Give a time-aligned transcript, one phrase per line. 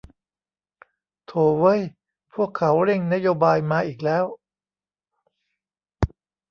[1.25, 1.81] โธ่เว้ย
[2.33, 4.25] พวกเขาเร่งนโยบายมาอีกแล้ว